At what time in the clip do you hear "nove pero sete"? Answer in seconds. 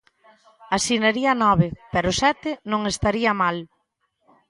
1.43-2.51